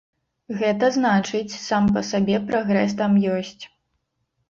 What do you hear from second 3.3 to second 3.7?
ёсць.